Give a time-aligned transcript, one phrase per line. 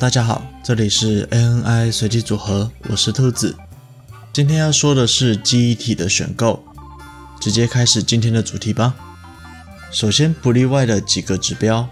[0.00, 3.56] 大家好，这里是 ANI 随机组合，我是兔子。
[4.32, 6.62] 今天要说的是记忆体的选购，
[7.40, 8.94] 直接开始今天的主题吧。
[9.90, 11.88] 首先不例外的几个指标：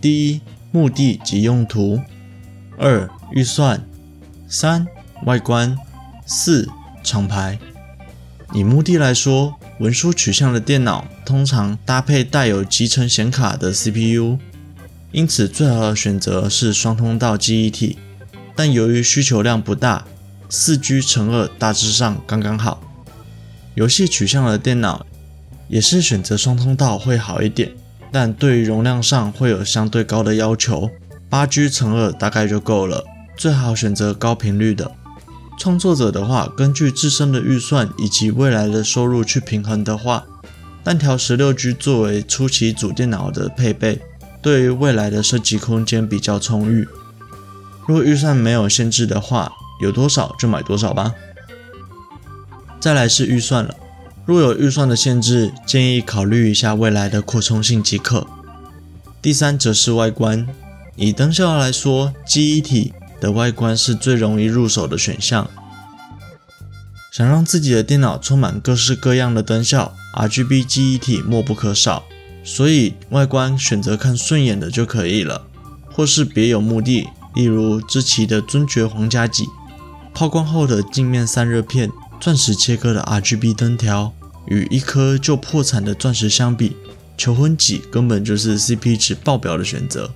[0.00, 0.40] 第一，
[0.70, 1.98] 目的及用途；
[2.78, 3.80] 二，预算；
[4.48, 4.86] 三，
[5.26, 5.74] 外观；
[6.24, 6.68] 四，
[7.02, 7.58] 厂牌。
[8.54, 14.38] 以目的来说，文书取向的电脑通常搭配带有集成显卡的 CPU。
[15.12, 17.98] 因此，最好的选择是双通道记忆体，
[18.56, 20.06] 但由于需求量不大，
[20.48, 22.82] 四 G 乘二大致上刚刚好。
[23.74, 25.04] 游戏取向的电脑
[25.68, 27.72] 也是选择双通道会好一点，
[28.10, 30.90] 但对于容量上会有相对高的要求，
[31.28, 33.04] 八 G 乘二大概就够了。
[33.36, 34.90] 最好选择高频率的。
[35.58, 40.24] 创作者的话，根据自身的预算以及未来的收入去平衡的话，
[40.82, 44.00] 单条十六 G 作为初期主电脑的配备。
[44.42, 46.88] 对于未来的设计空间比较充裕。
[47.86, 51.14] 若预算没有限制的话，有多少就买多少吧。
[52.80, 53.76] 再来是预算了，
[54.26, 58.26] 若有预算的限制，建议考虑一下未来的扩充性即可。
[59.20, 60.48] 第三则是外观，
[60.96, 65.48] 以灯效来说，记忆体的外观是最容易入手的选项。
[67.12, 72.04] 想让自己的电脑充满各式各样的灯效，RGB 记忆体莫不可少。
[72.44, 75.46] 所以外观选择看顺眼的就可以了，
[75.92, 79.46] 或是别有目的，例如之奇的尊爵皇家戟，
[80.12, 81.90] 抛光后的镜面散热片，
[82.20, 84.12] 钻石切割的 RGB 灯条，
[84.46, 86.76] 与一颗就破产的钻石相比，
[87.16, 90.10] 求婚戟根本就是 CP 值爆表的选择。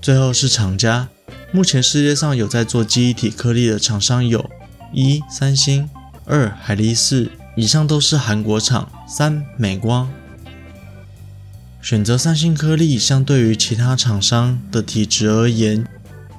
[0.00, 1.08] 最后是厂家，
[1.52, 4.50] 目前世界上有在做记忆体颗粒的厂商有：
[4.92, 5.88] 一、三星；
[6.26, 7.30] 二、海力士。
[7.54, 10.10] 以上都是韩国厂；三、美光。
[11.82, 15.84] 选择三星颗粒，相对于其他厂商的体质而言，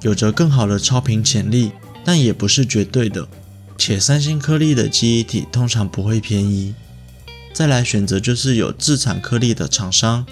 [0.00, 1.72] 有着更好的超频潜力，
[2.02, 3.28] 但也不是绝对的。
[3.76, 6.74] 且三星颗粒的记忆体通常不会便宜。
[7.52, 10.24] 再来选择就是有自产颗粒的厂商，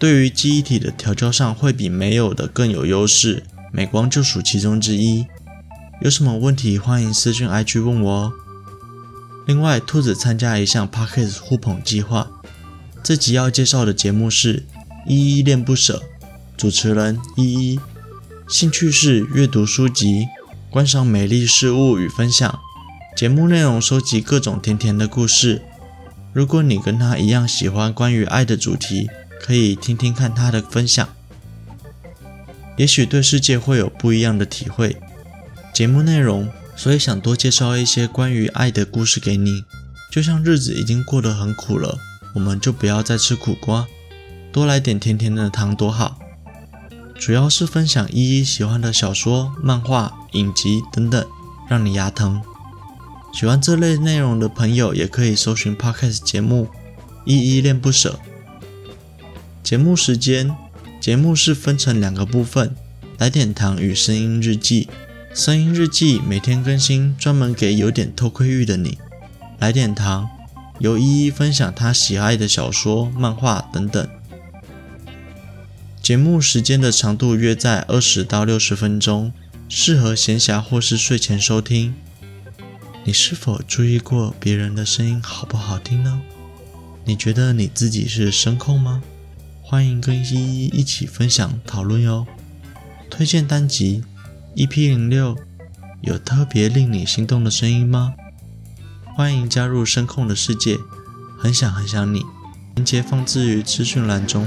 [0.00, 3.44] 对于记忆体的调教上会比没有的更有优势。
[3.72, 5.26] 美光就属其中之一。
[6.02, 8.32] 有什么问题欢迎私讯 IG 问我哦。
[9.46, 12.28] 另外，兔子参加一项 Podcast 互捧计划。
[13.08, 14.56] 这集要介绍的节目是
[15.06, 16.02] 《依依恋不舍》，
[16.58, 17.80] 主持人依依，
[18.46, 20.26] 兴趣是阅读书籍、
[20.68, 22.60] 观赏美丽事物与分享。
[23.16, 25.62] 节目内容收集各种甜甜的故事。
[26.34, 29.08] 如果你跟他一样喜欢关于爱的主题，
[29.40, 31.08] 可以听听看他的分享，
[32.76, 34.98] 也许对世界会有不一样的体会。
[35.72, 39.64] 节目内容，所以想多介绍一些关于爱的故事给你。
[40.12, 41.98] 就像日子已经过得很苦了。
[42.34, 43.86] 我们就不要再吃苦瓜，
[44.52, 46.18] 多来点甜甜的糖多好。
[47.14, 51.26] 主要是分享依依喜欢的小说、漫画、影集等等，
[51.68, 52.40] 让你牙疼。
[53.32, 56.66] 喜欢这类内容的朋友也可以搜寻 Podcast 节目
[57.24, 58.20] 《依依恋不舍》。
[59.62, 60.54] 节目时间，
[61.00, 62.74] 节目是分成两个部分：
[63.18, 64.88] 来点糖与声音日记。
[65.34, 68.96] 声音日记每天更新，专门给有点偷窥欲的你。
[69.58, 70.37] 来点糖。
[70.78, 74.08] 由依依分享她喜爱的小说、漫画等等。
[76.00, 79.32] 节目时间的长度约在二十到六十分钟，
[79.68, 81.94] 适合闲暇或是睡前收听。
[83.04, 86.22] 你是否注意过别人的声音好不好听呢？
[87.04, 89.02] 你觉得你自己是声控吗？
[89.62, 92.26] 欢迎跟依依一起分享讨论哟。
[93.10, 94.02] 推荐单集
[94.56, 95.36] EP 零六，
[96.02, 98.14] 有特别令你心动的声音吗？
[99.18, 100.78] 欢迎加入声控的世界，
[101.36, 102.24] 很想很想你，
[102.76, 104.46] 链接放置于资讯栏中。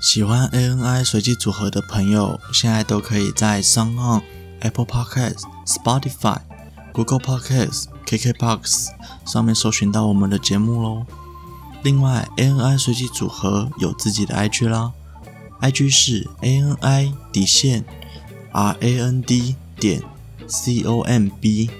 [0.00, 4.22] 喜欢 ANI 随机组合的朋友，现在都可以在 s o n g On、
[4.60, 6.38] Apple Podcasts、Spotify、
[6.94, 8.88] Google Podcasts、KKBox
[9.26, 11.04] 上面搜寻到我们的节目喽。
[11.82, 14.94] 另外，ANI 随机组合有自己的 IG 啦
[15.60, 17.84] ，IG 是 ANI 底线
[18.54, 20.02] RAND 点。
[20.50, 21.70] COMB，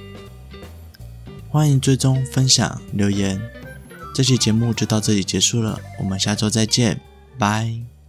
[1.48, 3.40] 欢迎追踪、分享、留言。
[4.14, 7.00] 这期节目就到这里结束了，我们下周再见，
[7.36, 7.99] 拜。